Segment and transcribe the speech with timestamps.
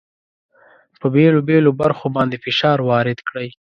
[0.99, 3.49] په بېلو بېلو برخو باندې فشار وارد کړئ.